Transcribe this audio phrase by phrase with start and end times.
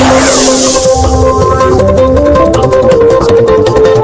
[0.00, 0.24] なる
[3.64, 3.99] ほど。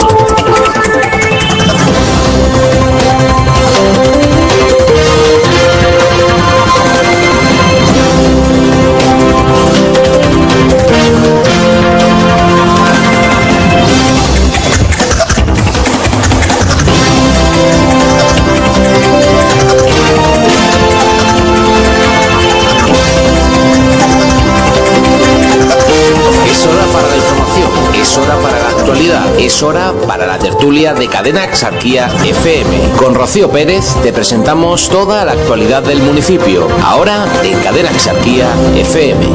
[30.67, 32.97] Tertulia de Cadena Exarquía FM.
[32.97, 39.27] Con Rocío Pérez te presentamos toda la actualidad del municipio, ahora en Cadena Exarquía FM.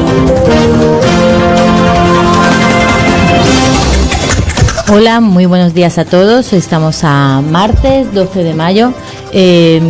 [4.90, 6.52] Hola, muy buenos días a todos.
[6.52, 8.92] Estamos a martes 12 de mayo.
[9.32, 9.80] Eh,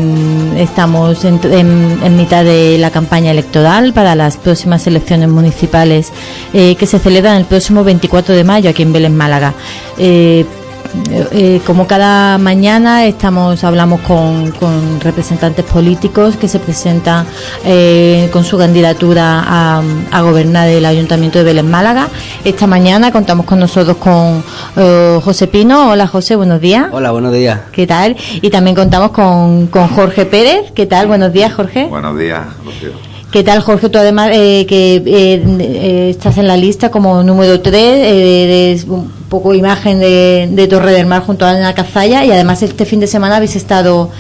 [0.59, 6.13] estamos en, mitad de la campaña electoral para las próximas elecciones municipales
[6.55, 9.55] eh, que se celebran el próximo 24 de mayo aquí en Vélez, Málaga.
[9.99, 10.47] Eh,
[11.11, 17.27] eh, como cada mañana estamos hablamos con, con representantes políticos que se presentan
[17.65, 22.09] eh, con su candidatura a, a gobernar el Ayuntamiento de Vélez Málaga.
[22.45, 24.43] Esta mañana contamos con nosotros con
[24.77, 25.91] eh, José Pino.
[25.91, 26.87] Hola José, buenos días.
[26.93, 27.61] Hola, buenos días.
[27.73, 28.17] ¿Qué tal?
[28.41, 30.73] Y también contamos con, con Jorge Pérez.
[30.75, 31.07] ¿Qué tal?
[31.07, 31.87] Buenos días, Jorge.
[31.87, 33.12] Buenos días, Rocío.
[33.33, 33.89] ¿Qué tal, Jorge?
[33.89, 39.11] Tú además eh, que eh, eh, estás en la lista como número 3, eres un
[39.31, 43.07] poco imagen de, Torre del Mar junto a Ana Cazalla y además este fin de
[43.07, 44.11] semana habéis estado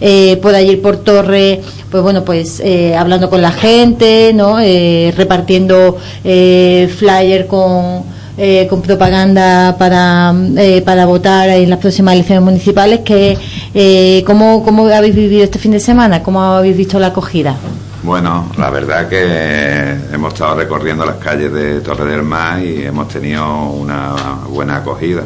[0.00, 1.60] eh, por allí por Torre,
[1.90, 4.58] pues bueno, pues eh, hablando con la gente, ¿no?
[4.58, 8.04] Eh, repartiendo eh, flyer con
[8.38, 13.00] eh, con propaganda para, eh, para votar en las próximas elecciones municipales.
[13.00, 13.36] Que,
[13.74, 16.22] eh, ¿cómo, ¿Cómo habéis vivido este fin de semana?
[16.22, 17.56] ¿Cómo habéis visto la acogida?
[18.04, 23.06] Bueno, la verdad que hemos estado recorriendo las calles de Torre del Mar y hemos
[23.06, 24.14] tenido una
[24.48, 25.22] buena acogida.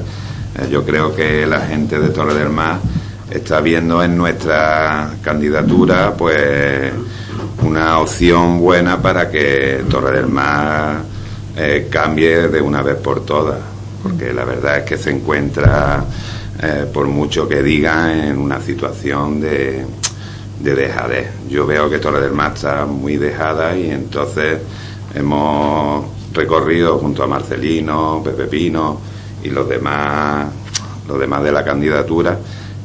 [0.59, 2.79] Eh, Yo creo que la gente de Torre del Mar
[3.31, 6.93] está viendo en nuestra candidatura pues
[7.63, 10.99] una opción buena para que Torre del Mar
[11.57, 13.59] eh, cambie de una vez por todas,
[14.03, 16.05] porque la verdad es que se encuentra,
[16.63, 19.87] eh, por mucho que digan, en una situación de,
[20.61, 21.31] de dejadez.
[21.49, 24.61] Yo veo que Torre del Mar está muy dejada y entonces
[25.15, 29.01] hemos recorrido junto a Marcelino, Pepe Pino
[29.43, 30.49] y los demás,
[31.09, 32.39] los demás de la candidatura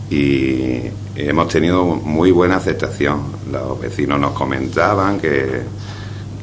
[0.10, 0.82] y
[1.16, 3.24] hemos tenido muy buena aceptación.
[3.52, 5.62] Los vecinos nos comentaban que,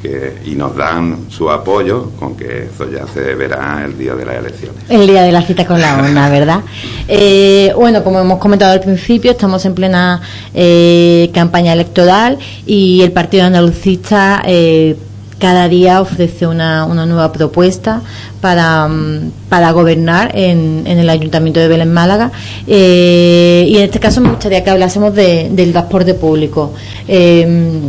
[0.02, 4.24] que y nos dan su apoyo con que eso ya se verá el día de
[4.24, 4.82] las elecciones.
[4.88, 6.60] El día de la cita con la urna, ¿verdad?
[7.08, 10.20] Eh, bueno, como hemos comentado al principio, estamos en plena
[10.54, 14.96] eh, campaña electoral y el Partido Andalucista eh,
[15.38, 18.02] cada día ofrece una, una nueva propuesta
[18.40, 22.32] para, mm, para gobernar en, en el Ayuntamiento de Belén Málaga.
[22.66, 26.72] Eh, y en este caso me gustaría que hablásemos de- del transporte público.
[27.06, 27.80] Eh,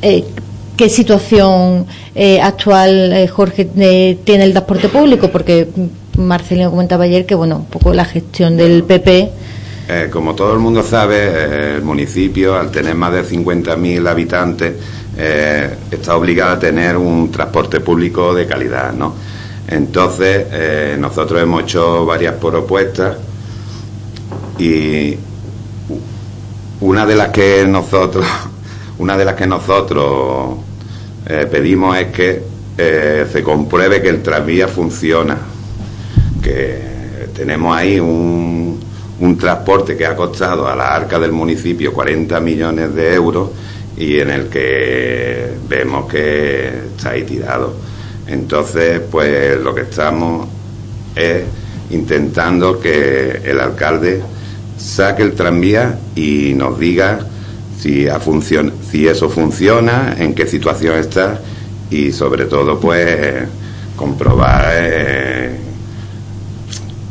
[0.00, 0.24] eh,
[0.76, 1.86] ¿Qué situación
[2.16, 5.30] eh, actual, eh, Jorge, eh, tiene el transporte público?
[5.30, 5.68] Porque
[6.18, 9.30] Marcelino comentaba ayer que, bueno, un poco la gestión del PP.
[10.10, 14.72] Como todo el mundo sabe, el municipio, al tener más de 50.000 habitantes,
[15.90, 19.14] está obligado a tener un transporte público de calidad, ¿no?
[19.68, 23.18] Entonces, nosotros hemos hecho varias propuestas
[24.58, 25.18] y
[26.80, 28.26] una de las que nosotros,
[28.98, 30.56] una de las que nosotros
[31.26, 32.42] eh, pedimos es que
[32.76, 35.36] eh, se compruebe que el tranvía funciona,
[36.42, 38.82] que tenemos ahí un,
[39.40, 43.50] transporte que ha costado a la arca del municipio 40 millones de euros
[43.96, 47.74] y en el que vemos que está ahí tirado.
[48.26, 50.46] Entonces, pues lo que estamos
[51.16, 51.42] es
[51.90, 54.22] intentando que el alcalde
[54.76, 57.26] saque el tranvía y nos diga
[57.84, 61.38] si, ha funcion si eso funciona, en qué situación está
[61.90, 63.46] y sobre todo pues
[63.94, 65.58] comprobar eh,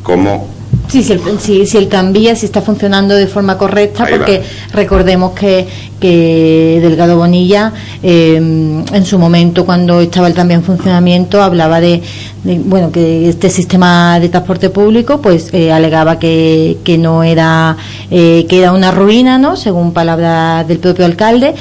[0.02, 0.53] cómo
[0.94, 4.18] Sí, si el, si, si el tranvía si está funcionando de forma correcta, Ahí va.
[4.20, 4.44] porque
[4.74, 5.66] Recordemos que,
[6.00, 7.74] que Delgado Bonilla,
[8.04, 12.04] eh, en su momento, cuando estaba el tranvía en funcionamiento, hablaba de,
[12.44, 17.76] bueno, que este sistema de transporte público, pues eh, alegaba que, que no era,
[18.12, 19.56] que era una ruina, ¿no?
[19.56, 21.56] Según palabras del propio alcalde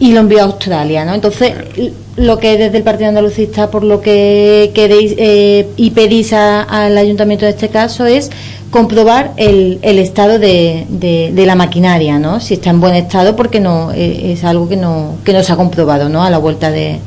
[0.00, 1.12] y lo envió a Australia, ¿no?
[1.12, 1.52] Entonces,
[2.16, 7.44] lo que desde el Partido Andalucista, por lo que queréis eh, y pedís al ayuntamiento
[7.44, 8.30] de este caso, es
[8.70, 12.40] comprobar el, el estado de, de, la maquinaria, ¿no?
[12.40, 15.52] Si está en buen estado, porque no eh, es algo que no, que no se
[15.52, 16.24] ha comprobado, ¿no?
[16.24, 16.98] A la vuelta de,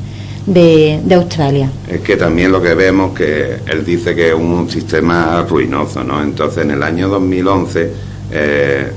[0.46, 1.70] de, Australia.
[1.86, 6.22] Es que también lo que vemos que él dice que es un sistema ruinoso, ¿no?
[6.22, 7.92] Entonces, en el año 2011
[8.32, 8.92] eh,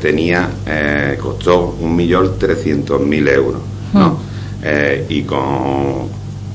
[0.00, 3.62] tenía, eh, costó 1.300.000 euros,
[3.94, 4.08] ¿no?
[4.08, 4.31] Hmm.
[4.62, 6.08] Eh, y con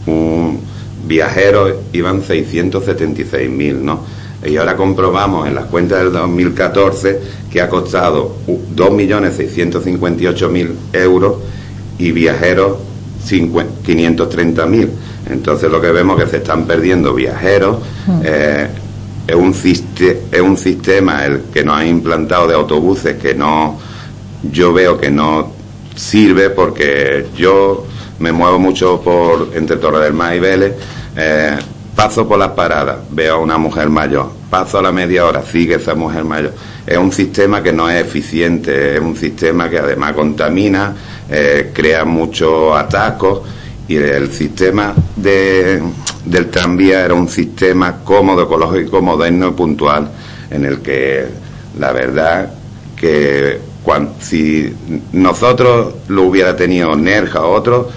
[0.06, 0.60] un
[1.06, 4.00] viajero iban 676.000, ¿no?
[4.46, 7.20] Y ahora comprobamos en las cuentas del 2014
[7.52, 8.36] que ha costado
[8.76, 11.38] 2.658.000 euros
[11.98, 12.78] y viajeros
[13.28, 14.90] 530.000.
[15.30, 17.80] Entonces lo que vemos es que se están perdiendo viajeros.
[18.06, 18.22] Hmm.
[18.24, 18.68] Eh,
[19.28, 23.78] es, un es un sistema el que nos ha implantado de autobuses que no,
[24.52, 25.52] yo veo que no
[25.96, 27.86] sirve porque yo
[28.20, 30.74] me muevo mucho por entre Torre del Mar y Vélez,
[31.16, 31.58] eh,
[31.96, 35.76] paso por las paradas, veo a una mujer mayor, paso a la media hora, sigue
[35.76, 36.54] esa mujer mayor.
[36.86, 40.96] Es un sistema que no es eficiente, es un sistema que además contamina,
[41.30, 43.42] eh, crea muchos atascos
[43.88, 45.82] y el sistema de,
[46.26, 50.12] del tranvía era un sistema cómodo, ecológico, moderno y puntual
[50.50, 51.26] en el que
[51.80, 52.52] la verdad
[52.96, 53.60] que
[54.20, 54.74] si
[55.14, 57.90] nosotros lo hubiera tenido Nerja o otro,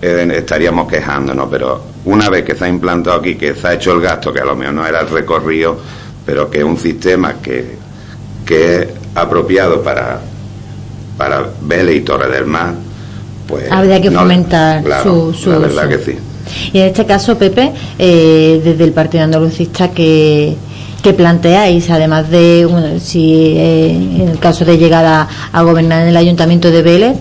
[0.00, 3.92] eh, estaríamos quejándonos, pero una vez que se ha implantado aquí, que se ha hecho
[3.92, 5.78] el gasto, que a lo mejor no era el recorrido,
[6.24, 7.76] pero que es un sistema que,
[8.44, 10.20] que es apropiado para,
[11.16, 12.74] para Vélez y Torre del Mar,
[13.46, 13.70] pues...
[13.70, 16.18] Habría que fomentar su, su, La verdad que sí.
[16.72, 20.56] Y en este caso, Pepe, eh, desde el Partido Andalucista, que
[21.02, 22.66] que planteáis, además de,
[23.00, 27.16] si eh, en el caso de llegar a, gobernar en el Ayuntamiento de Vélez,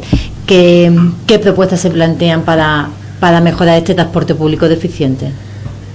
[0.48, 2.90] ¿qué, propuestas se plantean para,
[3.20, 5.32] para mejorar este transporte público deficiente?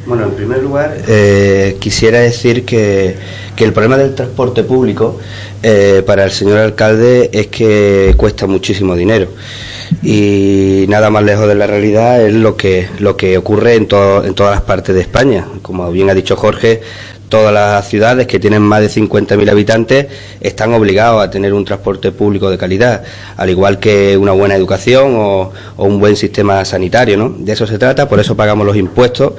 [0.06, 3.16] Bueno, en primer lugar, eh, quisiera decir que,
[3.54, 5.18] que, el problema del transporte público
[5.62, 9.28] eh, para el señor alcalde es que cuesta muchísimo dinero
[10.02, 14.24] y nada más lejos de la realidad es lo que lo que ocurre en, todo,
[14.24, 15.46] en todas las partes de España.
[15.60, 16.80] Como bien ha dicho Jorge,
[17.32, 20.06] todas las ciudades que tienen más de 50.000 habitantes
[20.38, 23.04] están obligados a tener un transporte público de calidad,
[23.38, 27.30] al igual que una buena educación o, un buen sistema sanitario, ¿no?
[27.30, 29.32] De eso se trata, por eso pagamos los impuestos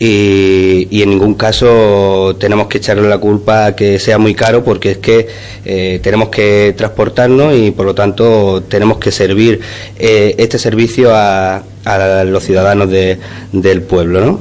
[0.00, 4.90] y, en ningún caso tenemos que echarle la culpa a que sea muy caro porque
[4.90, 5.28] es que
[5.64, 9.60] eh, tenemos que transportarnos y por lo tanto tenemos que servir
[10.00, 11.62] eh, este servicio a
[12.26, 13.18] los ciudadanos de,
[13.52, 14.20] del pueblo.
[14.20, 14.40] ¿no?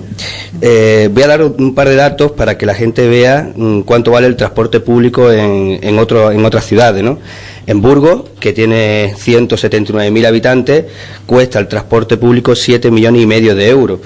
[0.62, 4.12] Eh, voy a dar un par de datos para que la gente vea mm, cuánto
[4.12, 7.04] vale el transporte público en, otras ciudades.
[7.04, 7.20] ¿no?
[7.68, 10.86] En Burgos, que tiene 179.000 habitantes,
[11.26, 14.00] cuesta el transporte público 7 millones y medio de euros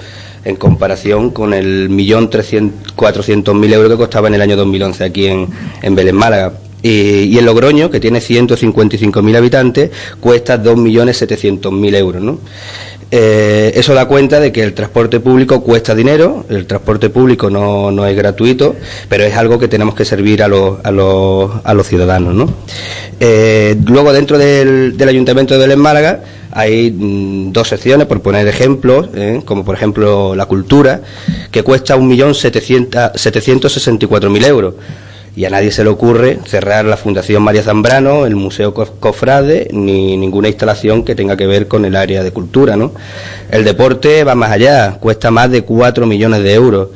[0.44, 5.94] en comparación con el millón mil euros que costaba en el año 2011 aquí en,
[5.94, 6.54] Belén Málaga.
[6.82, 12.38] Y, y, en Logroño, que tiene 155.000 habitantes, cuesta 2.700.000 euros.
[13.12, 17.90] Eh, eso da cuenta de que el transporte público cuesta dinero, el transporte público no,
[17.90, 18.76] no es gratuito,
[19.08, 22.34] pero es algo que tenemos que servir a los, a los, a los ciudadanos.
[22.34, 22.48] ¿no?
[23.18, 26.20] Eh, luego, dentro del, del Ayuntamiento de Belén Málaga,
[26.52, 29.42] hay mm, dos secciones, por poner ejemplos, ¿eh?
[29.44, 31.00] como por ejemplo la cultura,
[31.50, 34.74] que cuesta 1.764.000 euros
[35.36, 40.16] y a nadie se le ocurre cerrar la Fundación María Zambrano, el Museo Cofrade, ni
[40.16, 42.92] ninguna instalación que tenga que ver con el área de cultura, ¿no?
[43.50, 46.88] El deporte va más allá, cuesta más de 4 millones de euros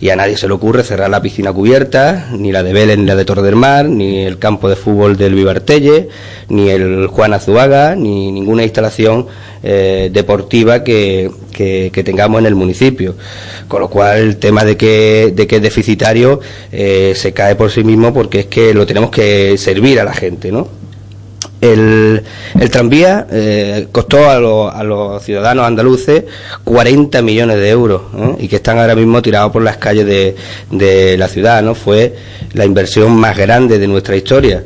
[0.00, 3.04] y a nadie se le ocurre cerrar la piscina cubierta, ni la de Vélez ni
[3.04, 6.08] la de Torre del Mar, ni el campo de fútbol del Vivartelle,
[6.48, 9.26] ni el Juan Azuaga, ni ninguna instalación
[9.62, 13.14] eh, deportiva que, que, tengamos en el municipio.
[13.68, 16.40] Con lo cual el tema de que, de que es deficitario
[16.72, 20.14] eh, se cae por sí mismo porque es que lo tenemos que servir a la
[20.14, 20.80] gente, ¿no?
[21.60, 22.22] El,
[22.58, 24.36] el tranvía eh, costó a,
[24.70, 26.24] a, los ciudadanos andaluces
[26.64, 28.00] 40 millones de euros
[28.38, 30.36] y que están ahora mismo tirados por las calles de,
[30.70, 31.62] de, la ciudad.
[31.62, 31.74] ¿no?
[31.74, 32.14] Fue
[32.54, 34.64] la inversión más grande de nuestra historia.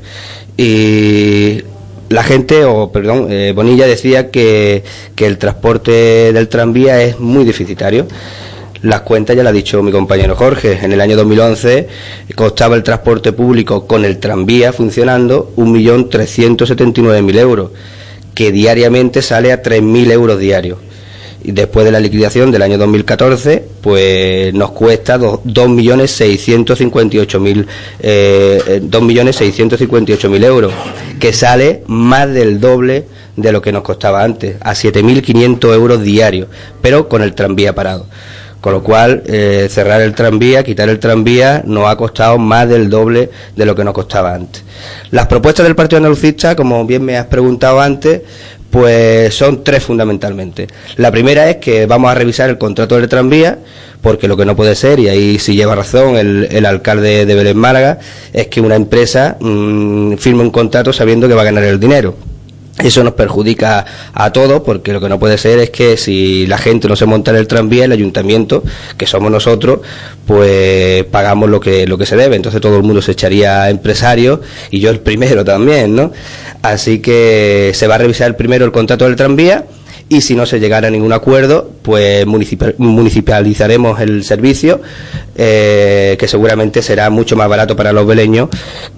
[0.57, 1.63] Y
[2.09, 4.85] la gente, o perdón, eh, Bonilla decía que,
[5.15, 8.07] que el transporte del tranvía es muy deficitario.
[8.83, 10.79] Las cuentas ya lo ha dicho mi compañero Jorge.
[10.83, 11.89] En el año 2011
[12.35, 17.71] costaba el transporte público con el tranvía funcionando 1.379.000 euros,
[18.35, 20.79] que diariamente sale a 3.000 euros diarios
[21.45, 27.67] y después de la liquidación del año 2014, pues nos cuesta 2.658.000
[28.01, 30.73] eh, 2.658.000 eh, euros,
[31.21, 33.05] que sale más del doble
[33.37, 36.49] de lo que nos costaba antes, a 7.500 euros diarios,
[36.81, 38.07] pero con el tranvía parado.
[38.65, 42.89] Con lo cual, eh, cerrar el tranvía, quitar el tranvía, nos ha costado más del
[42.89, 44.63] doble de lo que nos costaba antes.
[45.11, 48.23] Las propuestas del Partido Andalucista, como bien me has preguntado antes,
[48.75, 50.67] pues son tres fundamentalmente.
[50.97, 53.61] La primera es que vamos a revisar el contrato del tranvía,
[54.03, 57.57] porque lo que no puede ser, y ahí sí lleva razón el, alcalde de Belén
[57.57, 58.01] Málaga,
[58.33, 62.17] es que una empresa mm, firme un contrato sabiendo que va a ganar el dinero.
[62.83, 66.59] Eso nos perjudica a todos porque lo que no puede ser es que si la
[66.59, 68.65] gente no se monta en el tranvía, el ayuntamiento,
[68.99, 69.79] que somos nosotros,
[70.27, 72.35] pues pagamos lo que, lo que se debe.
[72.35, 74.41] Entonces todo el mundo se echaría empresario
[74.71, 76.11] y yo el primero también, ¿no?
[76.63, 79.65] Así que se va a revisar primero el contrato del tranvía
[80.09, 84.81] y si no se llegara a ningún acuerdo, pues municipalizaremos el servicio,
[85.37, 88.49] eh, que seguramente será mucho más barato para los beleños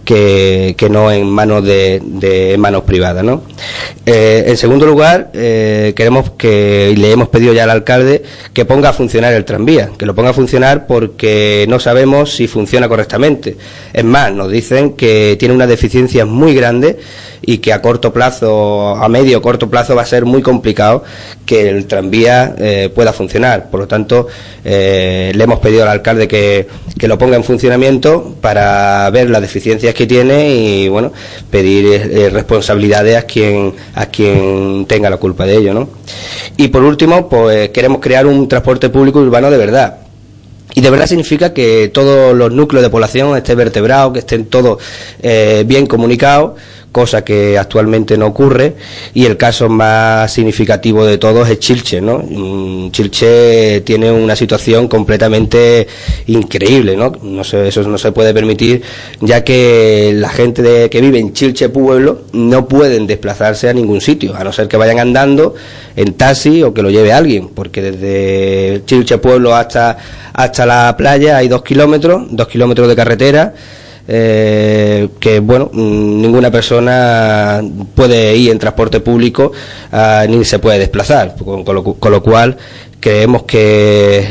[0.05, 3.25] que, no en manos de, manos privadas.
[3.25, 3.43] ¿no?
[4.05, 8.23] Eh, en segundo lugar, eh, queremos que, le hemos pedido ya al alcalde,
[8.53, 12.49] que ponga a funcionar el tranvía, que lo ponga a funcionar porque no sabemos si
[12.49, 13.57] funciona correctamente.
[13.93, 16.99] Es más, nos dicen que tiene una deficiencia muy grande
[17.43, 20.96] y que a corto plazo, a medio corto plazo va a ser muy complicado
[21.47, 23.71] que el tranvía eh, pueda funcionar.
[23.71, 24.27] Por lo tanto,
[24.65, 26.67] eh, le hemos pedido al alcalde que,
[26.99, 31.13] que, lo ponga en funcionamiento para ver las deficiencias que tiene y bueno,
[31.51, 35.73] pedir eh, responsabilidades a quien, a quien tenga la culpa de ello.
[35.73, 35.89] ¿no?
[36.57, 39.99] Y por último, pues queremos crear un transporte público urbano de verdad
[40.75, 44.79] y de verdad significa que todos los núcleos de población estén vertebrados, que estén todos
[45.65, 46.53] bien comunicados,
[46.97, 48.75] cosa que actualmente no ocurre.
[49.13, 52.25] Y el caso más significativo de todos es Chilche, ¿no?
[52.27, 55.87] Mm, Chilche tiene una situación completamente
[56.29, 57.13] increíble, ¿no?
[57.23, 58.81] no eso no se puede permitir,
[59.21, 64.01] ya que la gente de, que vive en Chilche Pueblo no pueden desplazarse a ningún
[64.01, 65.55] sitio, a no ser que vayan andando
[65.97, 69.99] en taxi o que lo lleve alguien, porque desde Chilche Pueblo hasta
[70.33, 73.55] hasta la playa hay dos kilómetros, dos kilómetros de carretera,
[74.09, 77.61] eh, que bueno, mm, ninguna persona
[77.95, 79.53] puede ir en transporte público
[79.93, 82.57] ah, ni se puede desplazar, con, lo, cual
[83.01, 83.59] creemos que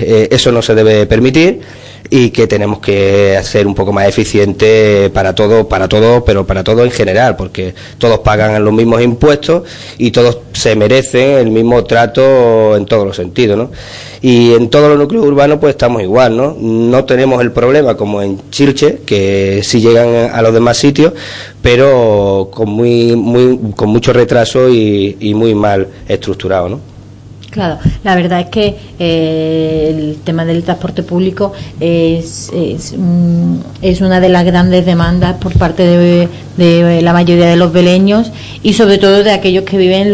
[0.02, 1.62] eh, eso no se debe permitir
[2.10, 6.64] y que tenemos que hacer un poco más eficiente para todo, para todo, pero para
[6.64, 9.64] todo en general, porque todos pagan los mismos impuestos
[9.98, 13.72] y todos se merecen el mismo trato en todos los sentidos, ¿no?
[14.22, 16.56] Y en todos los núcleos urbanos pues estamos igual, ¿no?
[16.60, 21.14] No tenemos el problema como en Chilche, que sí llegan a los demás sitios,
[21.62, 26.95] pero con muy, muy, con mucho retraso y, y muy mal estructurado, ¿no?
[27.56, 32.92] Claro, la verdad es que eh, el tema del transporte público es, es,
[34.02, 38.30] una de las grandes demandas por parte de, la mayoría de los beleños
[38.62, 40.14] y sobre todo de aquellos que viven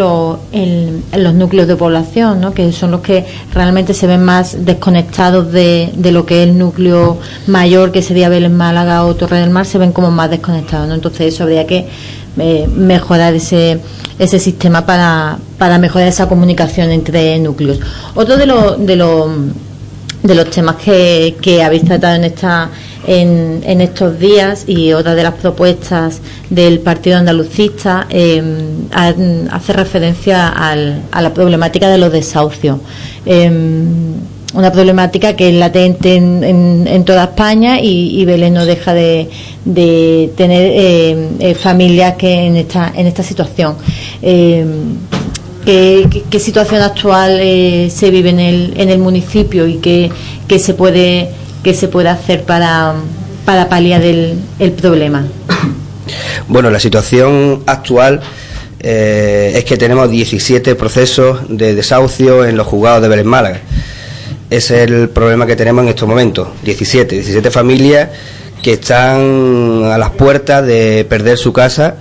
[0.51, 2.53] en, los núcleos de población, ¿no?
[2.53, 7.17] que son los que realmente se ven más desconectados de, lo que es el núcleo
[7.47, 10.87] mayor, que sería Belén Málaga o Torre del Mar, se ven como más desconectados.
[10.87, 10.93] ¿no?
[10.93, 11.87] Entonces eso habría que
[12.37, 13.79] eh, mejorar ese,
[14.17, 17.79] ese sistema para, para mejorar esa comunicación entre núcleos.
[18.15, 19.29] Otro de, los de, los
[20.23, 22.69] de los temas que, que habéis tratado en esta
[23.07, 28.43] en, en, estos días y otra de las propuestas del Partido Andalucista eh,
[28.91, 32.77] hace referencia al, a la problemática de los desahucios.
[33.25, 34.13] Em,
[34.53, 39.29] una problemática que es latente en, en, toda España y, Belén no deja de,
[40.35, 43.75] tener eh, eh, familias que en esta, en esta situación.
[44.21, 44.65] Eh,
[45.65, 50.11] ¿qué, situación actual se vive en el, en el municipio y qué,
[50.59, 51.29] se puede
[51.63, 52.95] qué se puede hacer para,
[53.45, 55.25] para paliar el, el problema?
[56.47, 58.19] Bueno, la situación actual
[58.79, 63.61] es que tenemos 17 procesos de desahucio en los juzgados de Belén Málaga
[64.51, 66.49] es el problema que tenemos en estos momentos.
[66.63, 68.09] 17, 17 familias
[68.61, 71.95] que están a las puertas de perder su casa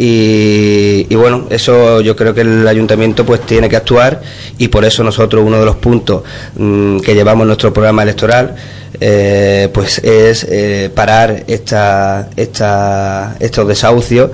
[0.00, 4.20] y, bueno, eso yo creo que el ayuntamiento pues tiene que actuar
[4.58, 6.22] y por eso nosotros uno de los puntos
[6.56, 8.54] mm, que llevamos en nuestro programa electoral
[9.00, 14.30] eh, pues es eh, parar esta, esta, estos desahucios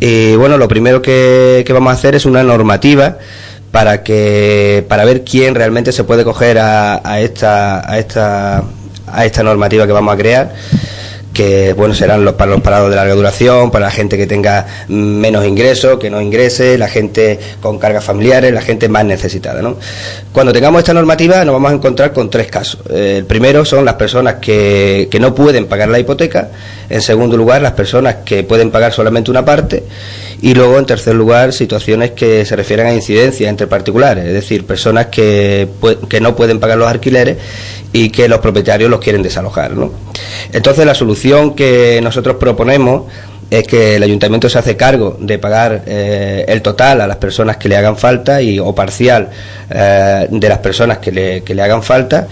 [0.00, 3.18] y bueno, lo primero que vamos a hacer es una normativa
[3.70, 8.64] para que para ver quién realmente se puede coger a, a esta a esta
[9.06, 10.54] a esta normativa que vamos a crear
[11.38, 14.66] que bueno serán los para los parados de larga duración, para la gente que tenga
[14.88, 19.62] menos ingresos, que no ingrese, la gente con cargas familiares, la gente más necesitada.
[19.62, 19.76] ¿no?
[20.32, 22.80] Cuando tengamos esta normativa nos vamos a encontrar con tres casos.
[22.90, 26.48] el primero son las personas que, que no pueden pagar la hipoteca,
[26.90, 29.84] en segundo lugar las personas que pueden pagar solamente una parte
[30.40, 34.64] y luego en tercer lugar situaciones que se refieren a incidencias entre particulares, es decir,
[34.64, 35.68] personas que,
[36.08, 37.38] que no pueden pagar los alquileres
[37.92, 39.72] y que los propietarios los quieren desalojar.
[39.72, 39.92] ¿no?
[40.52, 43.04] Entonces la solución que nosotros proponemos
[43.50, 47.56] es que el ayuntamiento se hace cargo de pagar eh, el total a las personas
[47.56, 49.28] que le hagan falta y o parcial
[49.70, 52.28] eh, de las personas que le, que le hagan falta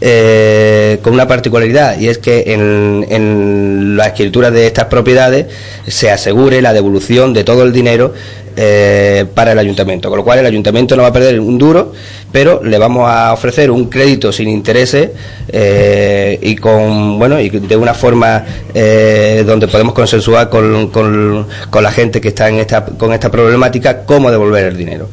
[0.00, 5.46] eh, con una particularidad y es que en, en la escritura de estas propiedades
[5.88, 8.14] se asegure la devolución de todo el dinero
[8.56, 11.92] eh, para el ayuntamiento, con lo cual el ayuntamiento no va a perder un duro,
[12.32, 15.10] pero le vamos a ofrecer un crédito sin intereses
[15.48, 21.46] eh, y con bueno y de una forma eh, donde podemos consensuar con, con,
[21.80, 25.08] la gente que está en esta con esta problemática cómo devolver el dinero.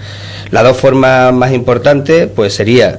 [0.50, 2.98] Las dos formas más importantes pues sería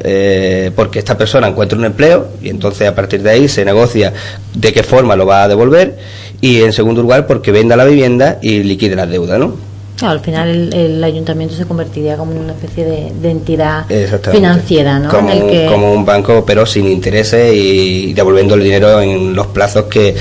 [0.77, 4.13] porque esta persona encuentre un empleo y entonces a partir de ahí se negocia
[4.55, 5.97] de qué forma lo va a devolver
[6.41, 9.68] y en segundo lugar porque venda la vivienda y liquide las deudas, ¿no?
[9.99, 13.85] Claro, al final el, el, ayuntamiento se convertiría como una especie de, de entidad
[14.31, 15.09] financiera, ¿no?
[15.11, 15.67] Como, que...
[15.67, 20.15] como, un banco, pero sin intereses y devolviendo el dinero en los plazos que,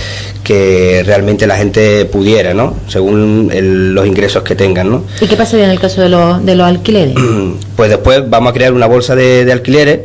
[0.44, 2.74] que realmente la gente pudiera, ¿no?
[2.88, 5.04] Según el, los ingresos que tengan, ¿no?
[5.22, 7.16] ¿Y qué pasaría en el caso de, los, de los alquileres?
[7.78, 10.00] Pues después vamos a crear una bolsa de, de alquileres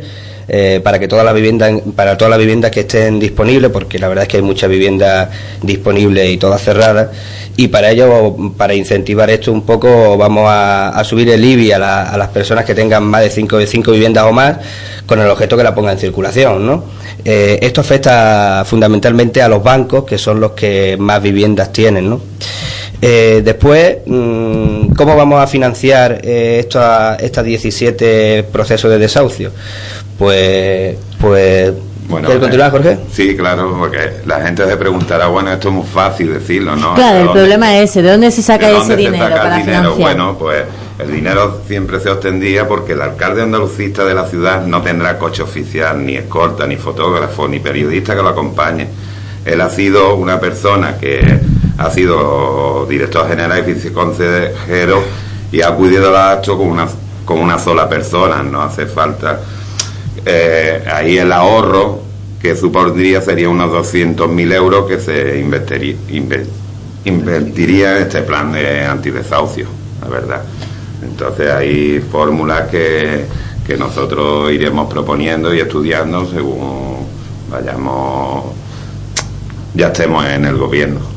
[0.47, 4.07] eh, para que todas las viviendas para todas las viviendas que estén disponibles porque la
[4.09, 5.29] verdad es que hay muchas viviendas
[5.61, 7.09] disponibles y todas cerradas
[7.55, 12.17] y para ello para incentivar esto un poco vamos a, subir el IBI a, la,
[12.17, 14.57] las personas que tengan más de cinco, de cinco viviendas o más
[15.05, 16.83] con el objeto que la ponga en circulación ¿no?
[17.23, 22.19] Eh, esto afecta fundamentalmente a los bancos que son los que más viviendas tienen ¿no?
[23.05, 26.81] Eh, después, mmm, ¿cómo vamos a financiar eh, estos,
[27.19, 29.51] estos 17 procesos de desahucio?
[30.17, 31.73] Pues, pues
[32.07, 32.97] bueno, ¿Quieres continuar, Jorge?
[33.11, 36.93] Sí, claro, porque la gente se preguntará, bueno, esto es muy fácil decirlo, ¿no?
[36.95, 39.65] Claro, el problema es ese, ¿de dónde se saca ¿De ese dinero saca para el
[39.65, 39.95] dinero?
[39.95, 40.15] financiar?
[40.15, 40.63] Bueno, pues
[40.99, 45.43] el dinero siempre se obtendría porque el alcalde andalucista de la ciudad no tendrá coche
[45.43, 48.87] oficial, ni escolta, ni fotógrafo, ni periodista que lo acompañe.
[49.43, 51.39] Él ha sido una persona que
[51.77, 55.03] ha sido director general y viceconsejero
[55.51, 56.87] y ha acudido al acto con una,
[57.25, 59.39] con una sola persona, no hace falta
[60.25, 62.01] eh, ahí el ahorro
[62.41, 66.45] que supondría sería unos 200.000 euros que se invertiría, inver,
[67.05, 69.67] invertiría en este plan de antidesahucio,
[70.01, 70.41] la verdad.
[71.01, 73.25] Entonces hay fórmulas que,
[73.65, 77.05] que nosotros iremos proponiendo y estudiando según
[77.49, 78.45] vayamos,
[79.73, 81.12] ya estemos en el gobierno.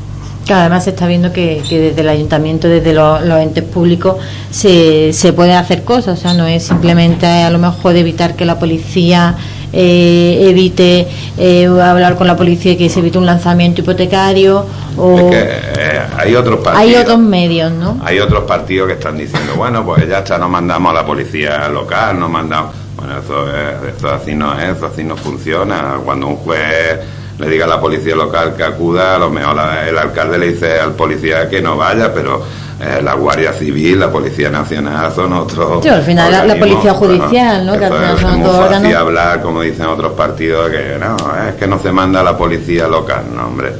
[0.47, 4.15] Claro, además se está viendo que, que desde el ayuntamiento, desde los, los entes públicos,
[4.49, 6.17] se, se puede hacer cosas.
[6.17, 9.35] O sea, no es simplemente a lo mejor evitar que la policía
[9.73, 11.05] eh, evite
[11.37, 14.65] eh, hablar con la policía y que se evite un lanzamiento hipotecario.
[14.95, 15.49] O Es que
[15.81, 16.79] eh, hay otros partidos.
[16.79, 17.99] hay otros medios, ¿no?
[18.05, 21.67] Hay otros partidos que están diciendo, bueno, pues ya está, no mandamos a la policía
[21.67, 22.73] local, no mandamos.
[22.95, 25.97] Bueno, eso, es, eso así no es, eso así no funciona.
[26.05, 26.99] Cuando un juez
[27.39, 30.51] le diga a la policía local que acuda, a lo mejor la- el alcalde le
[30.53, 32.43] dice al policía que no vaya, pero
[32.79, 35.81] eh, la Guardia Civil, la Policía Nacional son otros.
[35.83, 37.77] Sí, al final la- la policía judicial, ¿no?
[37.77, 38.95] Que al final es son muy otros fácil órganos.
[39.01, 41.15] hablar, como dicen otros partidos, que no,
[41.49, 43.73] es que no se manda a la policía local, no, hombre,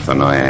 [0.00, 0.42] eso no es.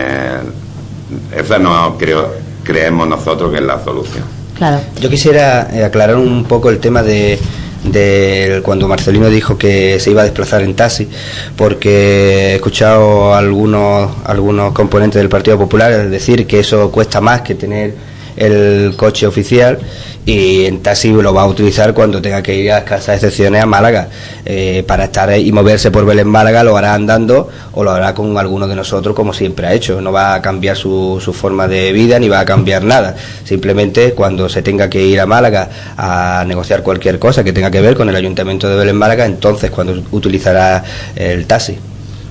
[1.35, 4.25] Esa no creo, creemos nosotros que es la solución.
[4.57, 4.81] Claro.
[5.01, 7.39] Yo quisiera eh, aclarar un poco el tema de,
[7.85, 11.09] de cuando Marcelino dijo que se iba a desplazar en taxi,
[11.57, 17.43] porque he escuchado a algunos, algunos componentes del Partido Popular decir que eso cuesta más
[17.43, 19.79] que tener el coche oficial
[20.27, 23.67] y en taxi lo va a utilizar cuando tenga que ir a escasas excepciones a
[23.67, 24.09] Málaga.
[24.45, 28.37] Eh, para estar y moverse por Belén Málaga lo hará andando o lo hará con
[28.37, 30.01] alguno de nosotros como siempre ha hecho.
[30.01, 33.15] No va a cambiar su, su forma de vida ni va a cambiar nada.
[33.45, 37.81] Simplemente cuando se tenga que ir a Málaga a negociar cualquier cosa que tenga que
[37.81, 40.83] ver con el ayuntamiento de Belén Málaga entonces cuando utilizará
[41.15, 41.79] el taxi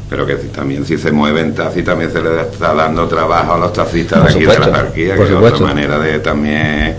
[0.09, 3.57] Pero que si- también si se mueven taxi, también se le está dando trabajo a
[3.57, 6.95] los taxistas de aquí supuesto, de la Jarquía, por que es otra manera de también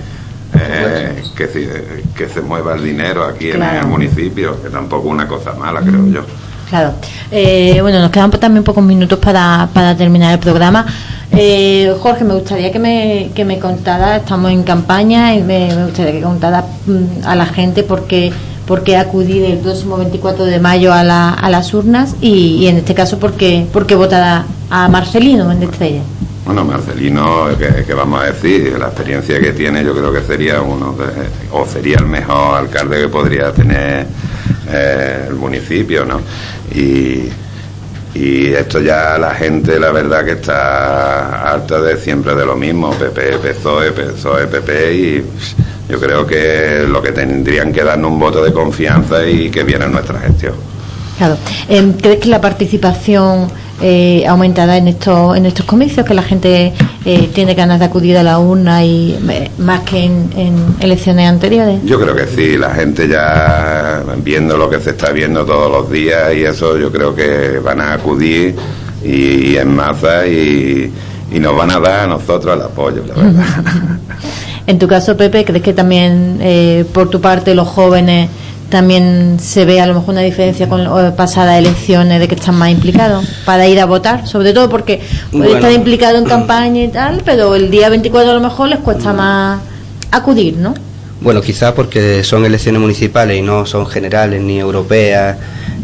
[0.59, 1.69] eh, que, si-
[2.17, 5.81] que se mueva el dinero aquí en el municipio, que tampoco es una cosa mala,
[5.81, 6.21] creo yo.
[6.71, 6.95] Claro.
[7.31, 10.85] Eh, bueno, nos quedan también pocos minutos para, para terminar el programa.
[11.31, 16.13] Eh, Jorge, me gustaría que me, que me contara, estamos en campaña y me, gustaría
[16.13, 18.07] que contara mm, a la gente por
[18.67, 22.67] qué, por qué acudir el próximo 24 de mayo a, la, a las urnas y,
[22.67, 26.03] en este caso por qué, por qué votar a, Marcelino en Estrella.
[26.45, 28.77] Bueno, Marcelino, que, vamos a decir?
[28.79, 30.95] La experiencia que tiene yo creo que sería uno
[31.53, 34.07] o sería el mejor alcalde que podría tener
[34.69, 36.21] eh, el municipio, ¿no?
[36.75, 37.29] Y
[38.17, 42.91] y esto ya la gente, la verdad que está harta de siempre de lo mismo,
[42.93, 45.25] PP, PSOE, PSOE, PP y
[45.89, 49.85] yo creo que lo que tendrían que darnos un voto de confianza y que viene
[49.85, 50.76] en nuestra gestión.
[51.17, 51.37] Claro.
[51.69, 53.49] Em, ¿Crees que la participación
[53.83, 56.73] eh, aumentada en estos, en estos comicios, que la gente
[57.05, 61.81] eh, tiene ganas de acudir a la urna y eh, más que en, elecciones anteriores?
[61.85, 65.91] Yo creo que sí, la gente ya viendo lo que se está viendo todos los
[65.91, 68.55] días y eso yo creo que van a acudir
[69.05, 70.93] y, en masa y,
[71.31, 73.45] y nos van a dar a nosotros el apoyo, la verdad.
[74.67, 78.31] en tu caso, Pepe, ¿crees que también eh, por tu parte los jóvenes
[78.69, 82.71] también se ve a lo mejor una diferencia con pasadas elecciones de que están más
[82.71, 85.01] implicados para ir a votar, sobre todo porque
[85.31, 88.81] puede estar implicado en campaña y tal, pero el día 24 a lo mejor les
[88.81, 89.61] cuesta más
[90.11, 90.75] acudir, ¿no?
[91.21, 95.37] Bueno, quizás porque son elecciones municipales y no son generales ni europeas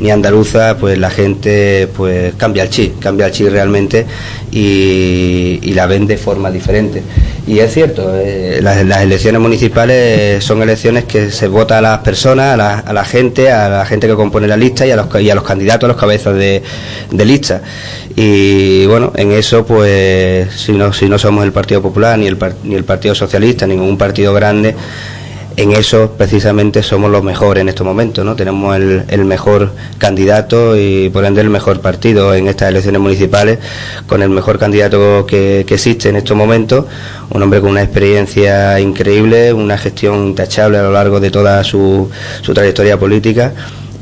[0.03, 4.05] ni andaluzas, pues la gente pues cambia el chip, cambia el chip realmente
[4.51, 7.03] y, la ven de forma diferente.
[7.47, 12.59] Y es cierto, eh, las, elecciones municipales son elecciones que se vota a las personas,
[12.85, 15.88] a la, gente, a la gente que compone la lista y a los, candidatos, a
[15.88, 16.62] los cabezas de,
[17.25, 17.62] lista.
[18.17, 22.37] Y bueno, en eso, pues, si no, si no somos el Partido Popular, ni el,
[22.65, 24.75] ni el Partido Socialista, ni ningún partido grande,
[25.57, 28.35] en eso precisamente somos los mejores en estos momentos, ¿no?
[28.37, 33.59] Tenemos el, mejor candidato y por ende el mejor partido en estas elecciones municipales,
[34.07, 36.87] con el mejor candidato que, que existe en estos momentos,
[37.31, 42.11] un hombre con una experiencia increíble, una gestión intachable a lo largo de toda su
[42.55, 43.53] trayectoria política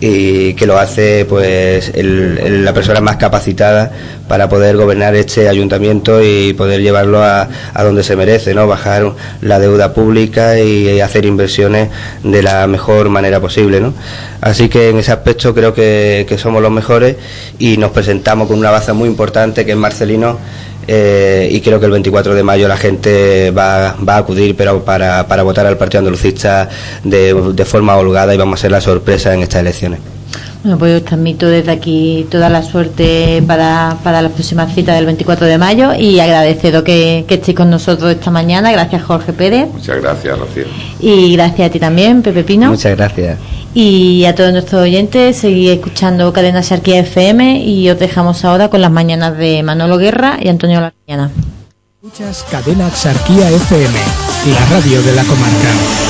[0.00, 3.92] y que lo hace pues la persona más capacitada
[4.26, 8.66] para poder gobernar este ayuntamiento y poder llevarlo a, a, donde se merece, ¿no?
[8.66, 11.90] Bajar la deuda pública y hacer inversiones
[12.22, 13.92] de la mejor manera posible, ¿no?
[14.40, 17.16] Así que en ese aspecto creo que, que somos los mejores
[17.58, 20.38] y nos presentamos con una baza muy importante que es Marcelino
[20.92, 24.84] eh, y creo que el 24 de mayo la gente va, va a acudir pero
[24.84, 26.68] para, para votar al Partido Andalucista
[27.04, 30.00] de, de forma holgada y vamos a ser la sorpresa en estas elecciones.
[30.64, 35.06] Bueno, pues os transmito desde aquí toda la suerte para, para las próximas citas del
[35.06, 38.72] 24 de mayo y agradecido que, que estéis con nosotros esta mañana.
[38.72, 39.68] Gracias, Jorge Pérez.
[39.72, 40.64] Muchas gracias, Rocío.
[40.98, 42.68] Y gracias a ti también, Pepe Pino.
[42.68, 43.38] Muchas gracias.
[43.72, 48.80] Y a todos nuestros oyentes, seguid escuchando Cadena Sharquía FM y os dejamos ahora con
[48.80, 51.30] las mañanas de Manolo Guerra y Antonio Lariana.
[52.02, 53.98] Escuchas Cadena Xarquía FM,
[54.52, 56.09] la radio de la comarca.